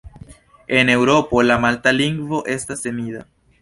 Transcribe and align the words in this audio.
En 0.77 0.89
Eŭropo, 0.93 1.45
la 1.51 1.59
malta 1.69 1.95
lingvo 2.01 2.43
estas 2.59 2.87
semida. 2.89 3.27